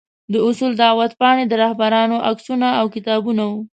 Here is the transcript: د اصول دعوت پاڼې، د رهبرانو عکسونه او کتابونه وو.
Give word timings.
د 0.31 0.33
اصول 0.47 0.71
دعوت 0.83 1.11
پاڼې، 1.19 1.43
د 1.47 1.53
رهبرانو 1.63 2.17
عکسونه 2.29 2.67
او 2.79 2.85
کتابونه 2.95 3.43
وو. 3.49 3.59